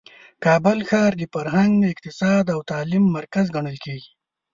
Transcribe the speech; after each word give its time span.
کابل 0.45 0.79
ښار 0.89 1.11
د 1.17 1.21
فرهنګ، 1.33 1.75
اقتصاد 1.93 2.45
او 2.55 2.59
تعلیم 2.71 3.03
مرکز 3.17 3.45
ګڼل 3.55 3.77
کیږي. 3.85 4.11